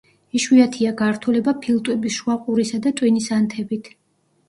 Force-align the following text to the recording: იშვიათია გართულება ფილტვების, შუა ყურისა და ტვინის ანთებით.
იშვიათია 0.37 0.93
გართულება 1.01 1.55
ფილტვების, 1.67 2.19
შუა 2.19 2.41
ყურისა 2.49 2.83
და 2.89 2.97
ტვინის 2.99 3.33
ანთებით. 3.41 3.97